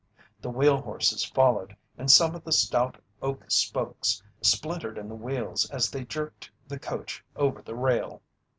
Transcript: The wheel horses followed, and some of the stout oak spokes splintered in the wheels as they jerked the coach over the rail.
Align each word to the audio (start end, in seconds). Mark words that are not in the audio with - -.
The 0.41 0.49
wheel 0.49 0.77
horses 0.81 1.23
followed, 1.23 1.77
and 1.95 2.09
some 2.09 2.33
of 2.33 2.43
the 2.43 2.51
stout 2.51 2.99
oak 3.21 3.45
spokes 3.51 4.23
splintered 4.41 4.97
in 4.97 5.07
the 5.07 5.13
wheels 5.13 5.69
as 5.69 5.91
they 5.91 6.05
jerked 6.05 6.49
the 6.67 6.79
coach 6.79 7.23
over 7.35 7.61
the 7.61 7.75
rail. 7.75 8.23